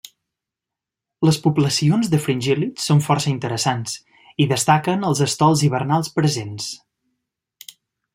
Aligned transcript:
Les 1.27 1.35
poblacions 1.43 2.07
de 2.13 2.19
fringíl·lids 2.23 2.87
són 2.91 3.03
força 3.07 3.29
interessants 3.33 3.93
i 4.45 4.49
destaquen 4.55 5.05
els 5.11 5.21
estols 5.27 5.63
hivernals 5.69 6.11
presents. 6.17 6.71